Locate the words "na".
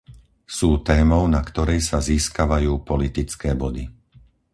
1.35-1.41